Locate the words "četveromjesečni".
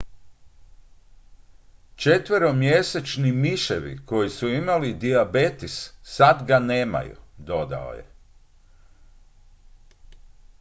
1.95-3.31